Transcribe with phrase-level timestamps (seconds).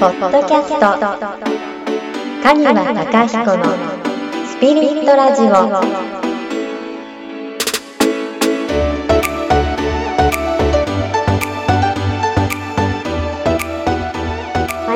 [0.00, 0.80] ポッドキャスト。
[2.42, 3.64] カニワタカヒコの
[4.46, 5.50] スピリットラジオ。
[5.52, 5.58] は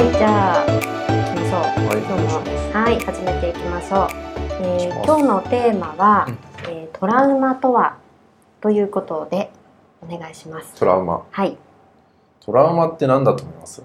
[0.00, 0.72] いじゃあ行
[1.34, 2.40] きましょう、はい今日も
[2.72, 4.08] はい始めていきましょう、
[4.62, 6.38] えー今日のテーマは、うん。
[6.70, 7.98] えートラウマとは？
[8.62, 9.50] ということで
[10.00, 10.74] お願いします。
[10.76, 11.26] トラウマ。
[11.30, 11.58] はい。
[12.40, 13.82] トラウマって何だと思います？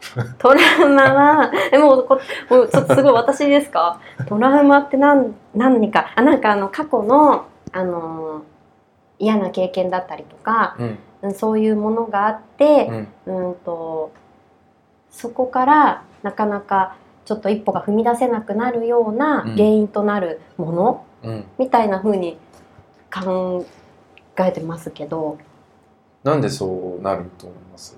[0.38, 2.18] トラウマは、え、もうこ、
[2.50, 4.00] もうちょっとすごい私ですか？
[4.28, 8.42] トラウマって何、何か、あ、なんかあの過去の、あのー
[9.18, 11.34] 嫌な経験だったりとか、うんうん。
[11.34, 13.48] そういうものがあってう、ん。
[13.48, 14.10] うん、と、
[15.10, 19.52] そこからなかなかちょっと一歩が踏み出せなくなるようなうん。
[19.56, 21.44] 原因となるもの、うん。
[21.56, 22.36] みたいな風に
[23.10, 23.64] 考
[24.40, 25.38] えてますけど、
[26.22, 27.96] なんでそうなると思います？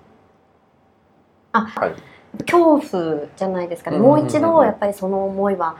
[1.52, 1.94] あはい。
[2.40, 4.20] 恐怖じゃないですかね、うんうんうんうん。
[4.22, 5.76] もう一度やっぱりその思いは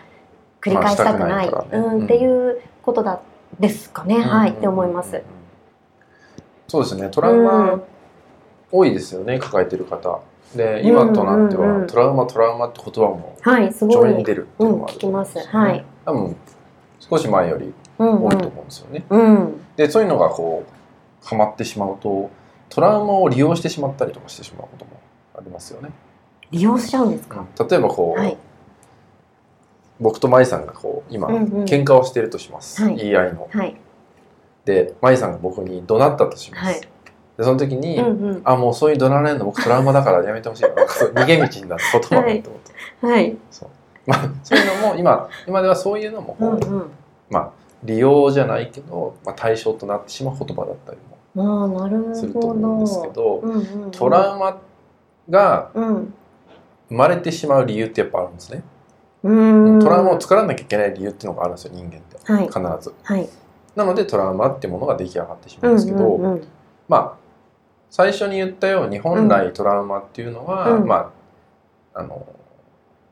[0.61, 1.53] 繰り返したくない,、ね。
[1.73, 2.05] うんうん。
[2.05, 3.21] っていうことだ
[3.61, 5.23] ですかね、はいって思います。
[6.69, 7.09] そうですね。
[7.11, 7.83] トラウマ、うん
[8.71, 10.21] 多いですよね抱えてる方。
[10.55, 15.51] で今となっては、うんうんうんトラウマトラウマって言葉もはいす上に出るっていうのもあると思うんですよね。
[15.53, 15.85] はい。
[16.05, 16.37] 多分
[17.01, 19.61] 少し前よりうん多いと思うんですよね、うん。
[19.77, 22.31] でそういうのがこうハマってしまうと
[22.69, 24.98] トラウマを利用してしまったりとかしてしまうことも
[25.39, 25.91] ありますよね、
[26.51, 28.37] 利用しちゃうんですか、例えばこう、はい。
[30.01, 31.65] 僕と舞さんがこう今、うんうん。
[31.65, 32.97] 喧嘩をしてるとします、はい。
[32.97, 33.49] 言い合いの。
[33.51, 33.77] はい。
[34.65, 36.81] で舞さんが僕に怒鳴ったとします、はい。
[36.81, 36.89] で
[37.45, 38.41] その時に、うんうん。
[38.45, 40.65] あもうそういう怒鳴られるの僕トラウマだからやめてほしい。
[40.65, 42.63] 逃げ道になる言葉だと思っ
[43.01, 43.37] て、はい。
[43.51, 43.69] そう。
[44.07, 46.91] まあそういうのも今今ではそういうのもこう、うんうん。
[47.31, 47.51] まあ
[47.83, 50.99] 利用じゃないけど、まあ、対象となってしまう言葉だったり
[51.35, 54.59] もすると思うんですけど、うんうんうん、トラウマがう
[55.81, 56.15] ん。
[56.89, 58.63] 生まれてしまう理由ってやっぱあるんですね、
[59.23, 59.79] うん。
[59.81, 62.47] トラウマを作らなきゃいけない理由っていうのがあるんですよ人間ってはい。
[62.47, 62.95] 必ず。
[63.03, 63.29] はい。
[63.77, 66.49] なのでトラウマってものが出来上がってしまうんですけど、うんうんうん。
[66.89, 67.29] まあ
[67.91, 70.87] 最初に言ったように本来トラウマっていうのは、うん。
[70.87, 71.13] ま
[71.95, 72.27] ああの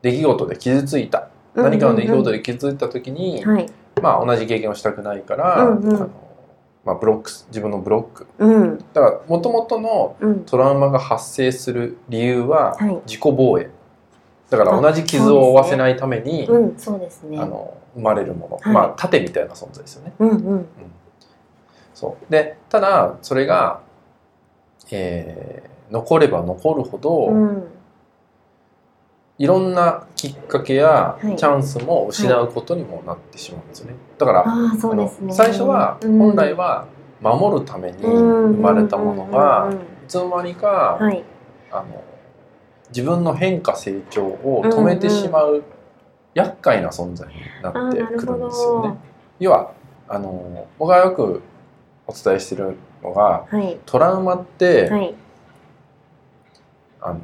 [0.02, 1.28] 出来事で傷ついた。
[1.54, 3.66] 何かの出来事で傷ついた時に、はい。
[4.02, 5.96] まあ同じ経験をしたくないから、うんうん。
[5.96, 6.10] あの
[6.86, 8.26] まあ、ブロック自分のブロック。
[8.38, 8.78] うん。
[8.78, 10.44] だからもともとのうん。
[10.44, 12.94] トラウマが発生する理由ははい。
[13.06, 13.69] 自己防衛。
[14.48, 17.38] だから同じ傷を負わせないために、うんそうですね。
[17.38, 18.72] あの生まれるもの、はい。
[18.72, 20.12] まあ盾みたいな存在ですよね。
[20.20, 20.66] うんうん。
[21.92, 22.32] そう。
[22.32, 23.80] でただそれが、
[24.92, 27.64] えー残れば残るほど、うん
[29.38, 31.36] いろんなきっかけやはい。
[31.36, 33.97] チャンスも失うことにもなってしまうんですよね。
[34.19, 35.10] だから、ね。
[35.30, 36.19] 最初はうん。
[36.19, 36.86] 本来は
[37.20, 41.22] 守るために生まれたものがいつの間にか、はい。
[41.70, 42.02] あの
[42.88, 45.62] 自分の変化成長を止めてしまう
[46.34, 48.98] 厄介な存在になってくるんですよね。
[49.38, 49.72] 要は
[50.08, 51.42] あの僕がよく
[52.06, 53.78] お伝えしてるのがはい。
[53.84, 55.14] トラウマって、はい。
[57.03, 57.20] あの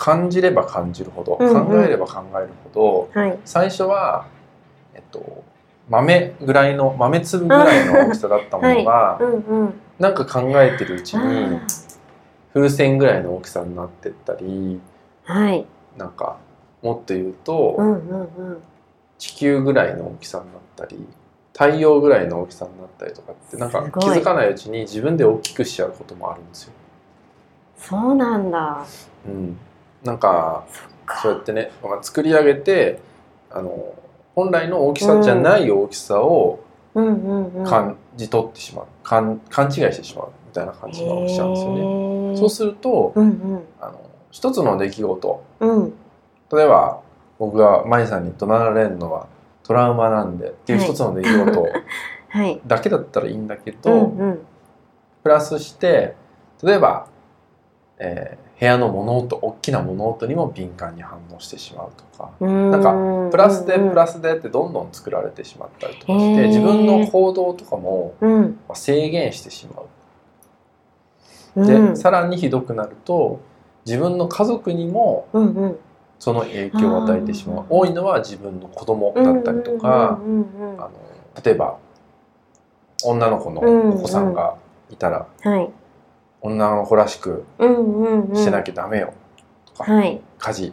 [0.00, 1.66] 感じれば感じるほど、うんうん。
[1.66, 3.38] 考えれば考えるほどはい。
[3.44, 4.26] 最初は、
[4.94, 5.44] えっと、
[5.90, 9.74] 豆ぐらいの豆粒ぐらいの大きさだったものが、 うんうん。
[9.98, 11.60] なんか考えてるうちあに
[12.54, 15.66] 風船ぐらいの大きさになってったりーはい。
[15.98, 16.38] なんか
[16.80, 18.62] もっと言うと、うんうんうん。
[19.18, 21.06] 地球ぐらいの大きさになったり
[21.52, 26.72] 太陽ぐらいの大きさになったりとかってなんか気づかないうちに自分で大きくしちゃうこともあるんですよ。
[27.76, 28.86] そうなんだ。
[29.26, 29.58] うん、
[30.04, 30.64] なんか
[31.22, 33.00] そうやってね、まあ、作り上げて
[33.50, 33.94] あの
[34.34, 36.60] 本来の大きさじゃない大きさを
[36.94, 42.30] 感じ取ってしまう、勘勘違いしてしまうみたいな感じが起きちゃうんですよね。
[42.32, 43.62] ねそうすると、うんうん。
[43.80, 44.00] あの
[44.30, 45.44] 一つの出来事。
[45.60, 45.92] うん。
[46.52, 47.00] 例えば
[47.38, 49.26] 僕が舞さんに怒鳴られるのは
[49.62, 51.66] トラウマなんでっていうはい一つの出来事
[52.28, 52.60] はい。
[52.66, 54.12] だけだったらいいんだけど、
[55.22, 56.14] プラスして
[56.62, 57.06] 例えば、
[58.00, 62.30] えー部屋の物音大きな物音にも敏感に反応してしまうとか。
[62.44, 68.42] なんかプラスでプラススでってどんどん作られてしまったりとかして自分の行動とかもうん。
[68.68, 69.86] まあ制限してしまう。
[71.56, 71.90] うん。
[71.90, 73.40] でさらにひどくなると
[73.86, 75.78] 自分の家族にもうんうん。
[76.18, 77.58] その影響を与えてしまう。
[77.60, 77.64] あー。
[77.70, 80.20] 多いのは自分の子供だったりとか
[81.42, 81.78] 例えば
[83.06, 83.62] 女の子の
[83.94, 84.56] お子さんが
[84.90, 85.70] いたらはい
[86.42, 88.36] 女の子らしくうんうんうん。
[88.36, 89.12] してなきゃダメよ。
[89.66, 90.20] とかはい。
[90.38, 90.72] 家事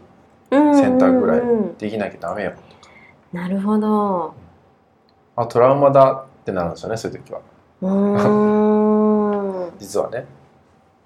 [0.49, 2.51] 洗洗濯ぐらいうんできなきゃダメよ。
[2.51, 2.61] とか
[3.33, 4.33] なるほど。
[5.35, 7.41] あトラウマだってなるんですよねそういう時は。
[9.79, 10.25] 実はね。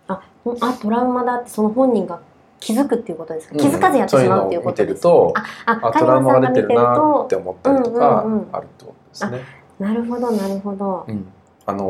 [0.07, 0.21] あ
[0.61, 2.19] あトラウマだってその本人が
[2.59, 3.55] 気づくっていうことですか？
[3.55, 9.39] 気づかずやってしまうっていうことですか、そういうのを見てるとああトラウマが出てるなとって思ったりとかうんうんうんあるってことですね。
[9.79, 11.05] なるほどなるほど。
[11.07, 11.27] うん。
[11.65, 11.83] あの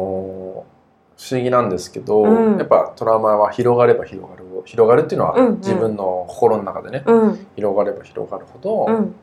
[0.68, 0.71] ー
[1.22, 2.58] 不思議なんですけど、うん。
[2.58, 5.58] やっぱトラウマは広がれば広がる広がるっていうのはうんうん。
[5.58, 7.48] 自分の心の中でね、うん。
[7.56, 9.16] 広がれば広がるほど、うん。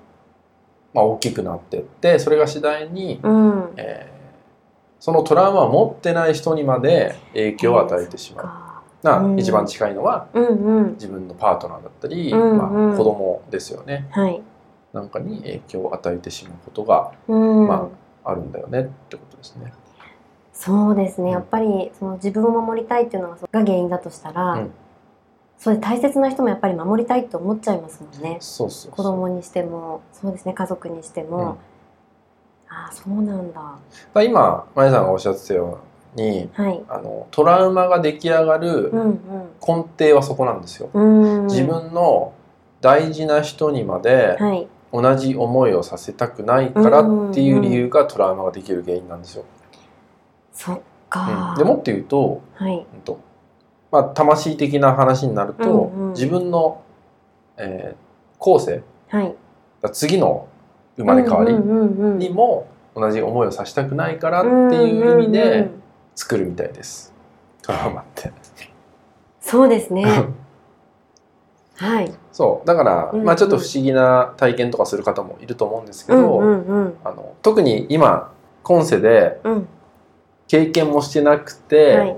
[0.94, 3.72] まあ、大きくなってってそれが次第に、うん。
[3.76, 4.18] えー
[5.00, 8.44] そのトラウマを持ってない人にまで影響を与えてしまう。
[8.44, 8.82] か。
[9.00, 9.38] なうん。
[9.38, 10.26] 一番近いのは
[10.94, 14.08] 自分のパートナーだったり、まあ、子供ですよね。
[14.10, 14.42] はい。
[14.92, 17.88] なんかに影響を与えてしまうことがうん、ま
[18.24, 19.72] あるんだよねってことですね。
[20.58, 21.28] そうですね。
[21.28, 21.32] うん。
[21.34, 24.70] やっぱりその自分を守りたいっていうのがが原因だとしたら、うん。
[25.56, 28.38] そういう大切な人もやっぱり守りたいって思っちゃいますもんね。
[28.40, 30.54] そうそう子供にしてもそうですね。
[30.54, 31.46] 家族にしても、うん。
[32.74, 33.78] ああそうなんだ。
[34.22, 35.78] 今まやさんがおっしゃってたよ
[36.16, 36.82] うにはい。
[36.88, 39.20] あのトラウマが出来上がるうん
[39.66, 40.90] 根底はそこなんですよ。
[40.92, 41.46] うんうん。
[41.46, 42.32] 自分の
[42.80, 44.66] 大事な人にまではい。
[44.92, 49.44] 同じ思いをさせたくないからっていう理由がトラウマができる原因なんですよ。
[50.58, 51.58] そっうか、ん。
[51.58, 52.74] でもっと言うと,、はい。
[52.76, 53.20] うんと
[53.92, 56.12] まあ、魂的な話になると、うんうん。
[56.12, 56.82] 自分の、
[57.56, 58.08] えー
[58.40, 59.34] 後世はい。
[59.92, 60.46] 次の
[60.96, 65.70] 生まれ変わりうんうんうんうんにも同じ思いをさせたくないからっていう意味うんうんうでん。
[66.14, 67.14] 作るみたいです。
[67.62, 68.32] トラウマって。
[69.40, 70.04] そうですね。
[71.76, 72.12] はい。
[72.32, 72.66] そう。
[72.66, 73.26] だから、うんうん。
[73.26, 76.94] まあちょっと不思議な体験とかする方もいると思うんですけど、うんうんうん。
[77.04, 78.32] あの特に今
[78.62, 79.68] 今世でうん
[80.48, 82.16] 経験もしてなくて、はい。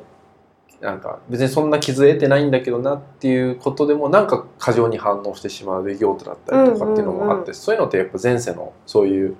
[0.80, 9.36] なんか別にそんな傷得てないんだけどなっていうことでもなんか過剰に反応してしまう出来事だったりとかっていうのもあって、うんうんうんそういうのってやっぱ前世のそういう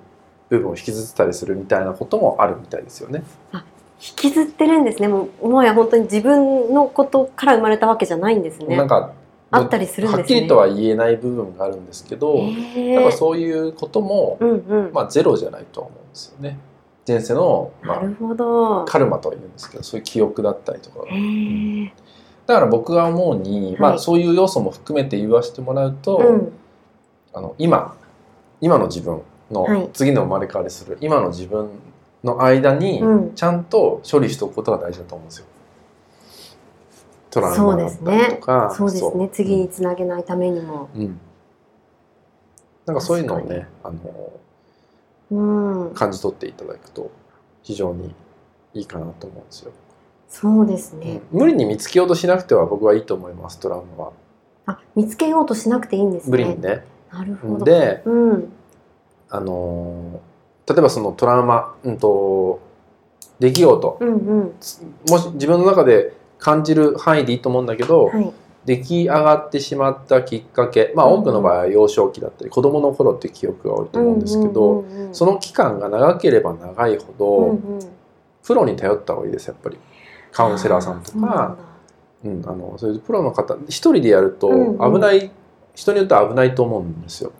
[0.49, 3.23] 部分を引きずってたりするみたいなこともあるみたいですよね。
[3.53, 5.07] 引きずってるんですね。
[5.07, 8.75] もうもはや本当に自分のことから生まれたわけじゃないんですね。
[8.75, 9.13] なんか
[9.51, 10.21] あったりするんですね。
[10.21, 14.53] はっきりとは言えない部分があるんですけど、へやっぱえそういうことも、うんう
[14.89, 16.57] ん、まあ、ゼロじゃないとは思うんですよね。
[17.07, 18.85] 前世の、まあ、なるほど。
[18.85, 21.07] カルマとは言うんですけどそういう記憶だったりとか。
[21.07, 21.93] へえ
[22.47, 26.51] だから僕が思うに、まあ、はいそういう要素も含めて言わせてもらうと、うん。
[27.33, 27.95] あの今
[28.59, 29.89] 今の自分のはい。
[29.93, 31.69] 次の生まれ変わりする今の自分
[32.23, 33.35] の間にうん。
[33.35, 35.45] ちゃんと処理しておくことが大事だと思うんですよ。
[37.31, 39.27] トラウマだったりとかそうですね。
[39.27, 40.89] そ次につなげないためにも。
[40.93, 41.19] うん、
[42.85, 44.41] なんかそういうのをねあのうん
[45.93, 47.11] 感じ取っていただくと
[47.63, 48.13] 非常に
[48.73, 49.71] いいかなと思うんですよ。
[50.27, 51.39] そうですね、うん。
[51.39, 54.13] 無理に見つけようとしなくては僕はいいと思いますトラウマは。
[54.65, 56.31] あ見つけようとしなくていいんですね。
[56.31, 56.85] 無理にね。
[57.11, 57.65] なるほど。
[57.65, 58.53] でうん。
[59.29, 60.31] あのー
[60.67, 62.61] 例えばそのトラウマ、うん、と
[63.39, 64.55] 出来事うんうん。
[65.09, 68.31] もし自分の中で感じる範囲でいいと思うんだけど、はい
[68.65, 70.93] 出来上がってしまったきっかけ。
[70.95, 77.79] まあ多くの場合は幼少期だったり子供の頃っていう記憶が多いと思うんですけど、その期間が長ければ長いほど、うんうん。
[78.43, 79.77] プロに頼った方がいいですやっぱり。
[80.31, 81.57] カウンセラーさんとか。
[82.23, 82.29] だ。
[82.29, 84.93] うん、あのそういうプロの方一人でやるとうんうん。
[84.93, 85.31] 危ない、
[85.73, 87.31] 人によっては危ないと思うんですよ。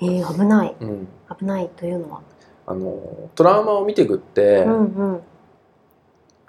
[0.00, 0.76] えー、危ない。
[0.80, 2.22] うん、危ないというのは？
[2.66, 5.20] あのトラウマを見ていくって、うんうん。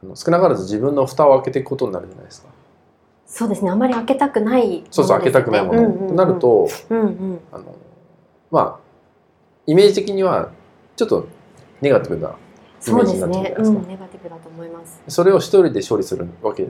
[0.03, 2.49] あの少なからず自分の蓋を開けていくことになるじゃないですか。
[3.31, 3.71] そうですね。
[3.71, 7.39] あまり開けたくないね、そうそう開けたくないもの、うんうんうんとなるとうんうん。
[7.51, 7.75] あの
[8.51, 8.79] まあ
[9.65, 10.51] イメージ的には
[10.97, 11.27] ちょっと
[11.79, 12.35] ネガティブな
[12.87, 13.79] イメージになってじゃないですか。
[13.79, 15.01] うんネガティブだと思います。
[15.07, 16.67] それを一人で処理するわけ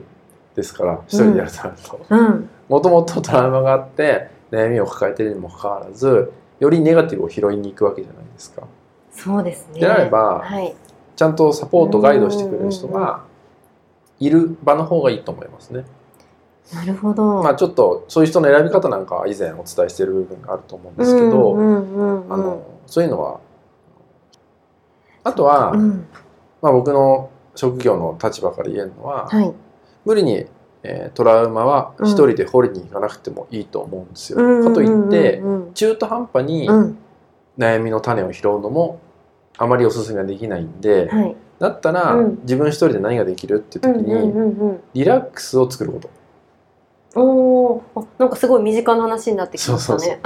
[0.54, 1.56] ですから一人でやると。
[1.56, 2.48] なるとうん。
[2.68, 8.62] もともとトラウマがあって悩みを抱えているにもかかわらずよりネガティブを拾いに行くわけじゃないですか。
[9.10, 9.80] そうですね。
[9.80, 10.76] であればはい。
[11.16, 13.24] ちゃんとサポートガイドしてくれる人が
[14.20, 15.84] いる場の方がいいと思いますね。
[16.74, 17.42] なるほど。
[17.42, 22.32] まあちょっとそういう人の選び方なんかは以前お伝えしている部分があると思うんですけど、うんうんうんうん。
[22.32, 23.40] あのそういうのは
[25.24, 25.76] あとは、う。
[25.76, 26.06] ん。
[26.60, 29.52] まあ、僕の職業の立場から言えるのは、はい。
[30.04, 30.46] 無理に、
[30.84, 34.38] えートラウマは一人で掘りに行かなくてもいいと思うんですよ。
[34.40, 35.66] うんかといってうん。
[35.66, 36.98] うん中途半端にうん。
[37.58, 38.98] 悩みの種を拾うのも
[39.58, 41.36] あまりおすすめはできないんで、はい。
[41.58, 42.38] だったら、うん。
[42.42, 46.10] 自分一人で何ができるっていう時に、リラックスを作ること。
[47.14, 47.82] おー。
[47.96, 50.20] あなんかすごい身近な話になってきましたね。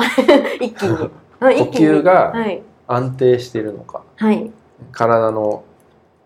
[0.60, 1.10] 一気に。
[1.40, 2.62] 呼吸がはい。
[2.88, 4.50] 安定しているのか、はい。
[4.92, 5.64] 体の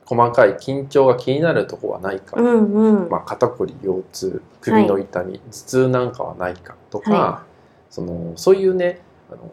[0.04, 3.08] 細かい緊張が気になるとこはないか、うんうん。
[3.08, 6.76] まあ、肩こり腰痛首の痛み、頭痛なんかはないか。
[6.90, 7.44] とか、は
[7.88, 9.00] そのそういうね
[9.30, 9.52] あの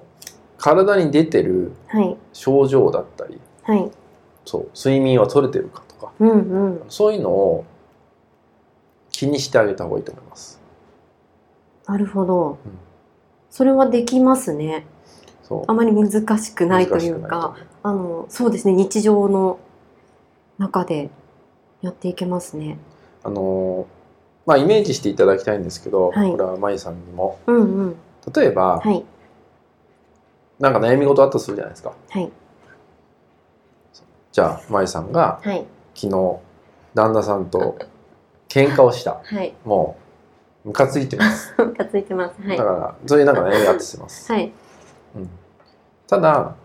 [0.58, 2.18] 体に出てるはい。
[2.34, 3.92] 症状だったりはい。
[4.46, 6.34] そう睡眠は取れてるかとかうんう
[6.70, 6.84] ん。
[6.90, 7.66] そういうのを
[9.12, 10.60] 気にしてあげた方がいいと思います。
[11.88, 12.50] なるほど。
[12.50, 12.58] うん。
[13.50, 14.86] それはできますね。
[15.68, 18.74] あまり難しくないというかあのそうですね。
[18.74, 19.60] 日常の
[20.58, 21.10] 中で
[21.82, 22.78] やっていけますね。
[23.24, 23.98] あのー
[24.48, 26.32] まあイメージしていただきたいんですけど、はい。
[26.32, 27.38] これはまゆさんにも。
[27.48, 27.96] うんうん。
[28.34, 29.04] 例えば、はい。
[30.58, 31.94] なんか悩み事あったとするじゃないですか。
[32.10, 32.32] はい。
[34.32, 35.66] じゃあまゆさんがはい。
[35.96, 36.38] 昨日
[36.94, 37.78] 旦那さんと
[38.48, 39.22] 喧嘩をした。
[39.24, 39.54] はい。
[39.66, 40.07] もう
[40.68, 42.42] ムカついてます、 ムカついてます。
[42.42, 42.58] はい。
[42.58, 44.52] だからそういうなんか悩みあったとします、はい。
[45.16, 45.30] うん、
[46.08, 46.56] ただ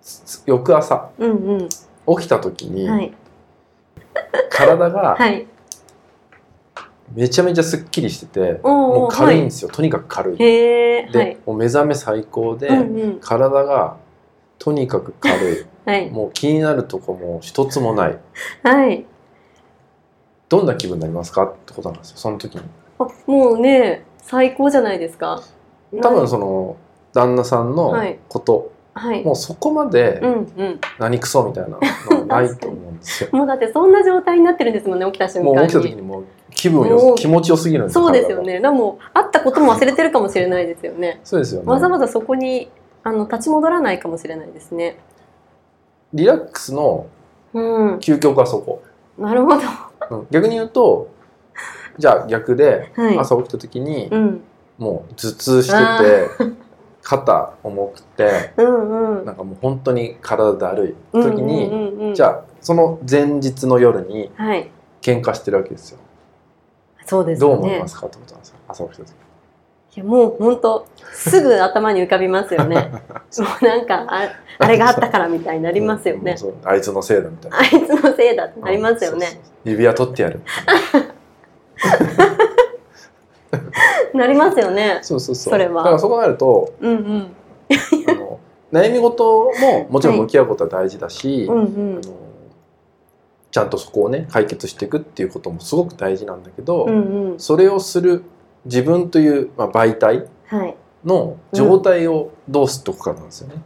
[0.00, 1.68] つ翌朝うんうん。
[1.68, 3.12] 起きた時に、はい。
[4.50, 5.44] 体がはい。
[7.12, 10.38] めちゃめちゃすっきりしてて、もう軽いんですよ、とにかく軽い。
[10.38, 13.20] で、もう目覚め最高で、うんうん。
[13.20, 13.96] 体が
[14.58, 15.66] とにかく軽い。
[15.84, 16.10] はい。
[16.10, 18.18] もう気になるとこも一つもない。
[18.62, 19.04] はい。
[20.48, 21.44] どんな気分になりますか？
[21.44, 22.18] ってことなんですよ。
[22.18, 22.62] その時に
[22.98, 25.42] あもうね最高じゃないですか。
[26.02, 26.76] 多分その
[27.12, 28.18] 旦那さんのはい。
[28.28, 29.24] こと、はい。
[29.24, 30.80] もうそこまでうんうん。
[30.98, 33.30] 何クソみたいなのは ないと思うんですよ。
[33.32, 35.56] もうだってそんな状態になってるんですもんね起きた瞬間に。
[35.56, 38.60] もう起きた時にもう気分もよう気持ちよすぎるんですよそうですよね。
[38.60, 41.20] でも会ったことも忘れてるかもしれないですよね。
[41.24, 42.70] そうですよねわざわざそこに
[43.04, 44.98] あの立ち戻らないかもしれないですね。
[46.12, 47.06] リラックスの
[47.54, 47.96] うん。
[47.98, 48.82] 究極はそこ、
[49.18, 49.60] なるほど。
[50.10, 50.26] うん。
[50.30, 51.08] 逆に言うと
[51.98, 54.40] じゃあ逆ではい朝起きた時にうん
[54.78, 56.52] もう頭痛してて
[57.02, 65.98] 肩重くてうんうんなんかもう本当に体だるい時に、うんうんうんじゃあその前日の夜にはい喧嘩してるわけですよ。
[67.04, 68.56] そうですどう思いますかってことなんですよ。
[68.66, 69.10] 朝起きた時。
[69.96, 72.90] いやもう本当すぐ頭に浮かびますよね
[73.38, 77.58] もうなんかああれがあったからみたいになりますよねうんもうそうあいつのせいだみたいな。
[77.58, 80.40] あいつのせいだってなりますよねうんそうそう指輪取ってやる。
[84.14, 85.00] なりますよね。
[85.02, 85.52] そうそうそう。
[85.52, 85.82] それは。
[85.82, 87.26] だからそう考えるとうんうん。
[88.08, 88.40] あの
[88.72, 92.00] 悩み事ももちろん向き合うことは大事だし、うんうん。
[92.02, 92.12] あの
[93.50, 97.38] ちゃんとそこをね解決していくっていうこともすごく大事なんだけど、うんうん。
[97.38, 98.22] それをする
[98.64, 100.76] 自分という、まあ、媒体はい。
[101.04, 103.62] の状態をどうすっておくかなんですよね。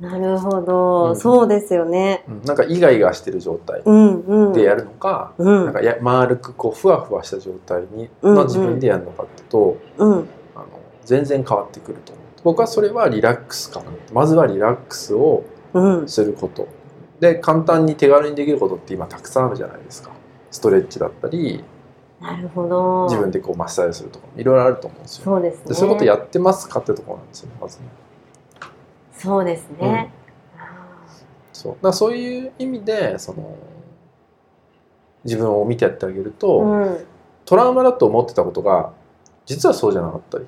[0.00, 1.16] なるほど、うん。
[1.16, 2.24] そうですよね。
[2.28, 2.42] うん。
[2.44, 4.52] なんかイガイガしてる状態うんうん。
[4.52, 5.64] でやるのか、うん。
[5.64, 8.36] なんかや丸くこうふわふわした状態にうんうん。
[8.36, 10.12] の自分でやるのかっていうと、うん。
[10.54, 10.66] あの
[11.04, 12.24] 全然変わってくると思う。
[12.44, 13.86] 僕はそれはリラックスかな。
[14.12, 16.08] まずはリラックスをうん。
[16.08, 16.68] すること。
[17.20, 20.10] で簡単に手軽にできることって今たくさんあるじゃないですか。
[20.50, 21.64] ストレッチだったり
[22.20, 23.06] なるほど。
[23.08, 25.24] 自分でこうマッサージするとかいろいろあると思うんですよ。
[25.24, 25.64] そうですね。
[25.68, 27.86] でそういうことやってますかってところなんですよまずね
[29.18, 30.12] そうですね、
[31.52, 31.76] そう。
[31.82, 33.56] だそういう意味でその
[35.24, 37.06] 自分を見てやってあげると、うん。
[37.44, 38.92] トラウマだと思ってたことが
[39.46, 40.46] 実はそうじゃなかったり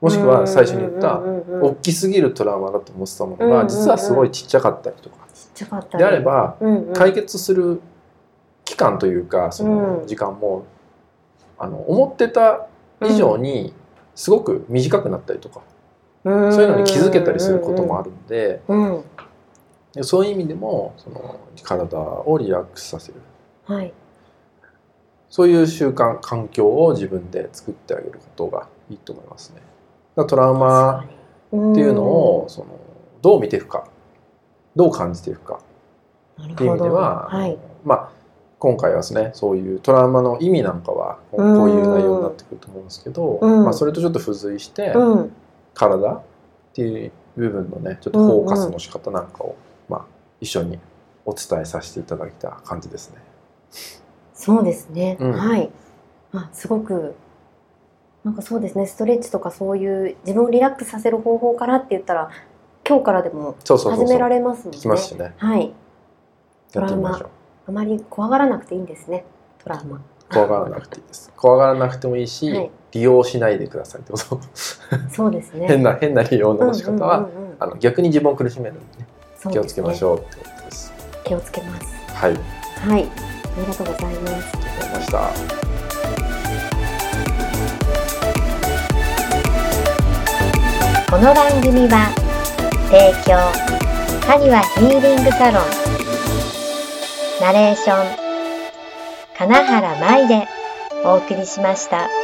[0.00, 1.60] もしくは最初に言ったうんうんうん。
[1.60, 3.66] うん大きすぎるトラウマだと思ってたものうんうんうん。
[3.66, 5.16] が実はすごいちっちゃかったりとか。
[5.32, 5.98] ちっちゃかったり。
[5.98, 6.92] であればうんうん。
[6.92, 7.80] 解決する
[8.64, 10.06] 期間というかそのうん。
[10.06, 10.64] 時間も
[11.58, 12.66] あの思ってた
[13.02, 13.72] 以上に
[14.14, 15.60] すごく短くなったりとか。
[15.60, 15.71] うん
[16.24, 19.04] そういうのに気づけたりすることもあるんでうん。
[20.00, 23.14] そういう意味でもその体をリラックスさせる。
[23.66, 23.92] はい。
[25.28, 29.60] そういう習慣環境を自分で作ってあげることがいいと思いますね。
[30.16, 32.68] だトラウマっていうのをその
[33.20, 33.88] どう見ていくか
[34.76, 35.60] どう感じていくか
[36.40, 37.58] っていう意味では、はい。
[37.84, 38.10] まあ
[38.58, 43.64] 今回はですねそういうトラウマの意味なんかはこういう内容になってくると思うんですけど、うん。
[43.64, 45.32] まあ、それとちょっと付随して、うん
[45.74, 46.22] 体っ
[46.74, 49.56] ていう部分のねちょっとフォーカスの仕方なんかを、
[49.88, 50.04] まあ、
[50.40, 50.78] 一緒に
[51.24, 53.16] お伝えさせていただいた感じですね。
[54.34, 55.32] そうですね、うん。
[55.32, 55.70] はい。
[56.32, 57.14] あすごく
[58.24, 58.86] なんかそうですね。
[58.86, 62.30] ストレッチとかそういう自分をリラックスさせる方法からって言ったら
[62.86, 64.78] 今日からでも始められますもんね。
[64.78, 65.34] 聞きますしね。
[65.36, 65.72] はい。
[66.72, 67.30] やってみましょう。
[67.68, 69.24] あまり怖がらなくていいんですね。
[69.62, 70.00] トラウマ。
[70.32, 71.32] 怖がらなくていいです。
[71.36, 74.40] 怖がらなくてもいいし、はい利用しないでくださいってこと。
[75.10, 80.92] そうですね変な変な利用の仕方は、あの逆に自分を苦しめるんでね、ですね気をつけましょうってことです。
[81.24, 82.34] 気をつけますはい、あ
[82.86, 83.06] りはいあ
[83.60, 85.18] りがとうございますがとうございました。
[91.10, 92.08] この番組は
[92.90, 93.36] 提供
[94.26, 95.62] カニワヒーリングサロン
[97.40, 98.06] ナレーション
[99.36, 100.46] 金原舞で
[101.04, 102.21] お送りしました。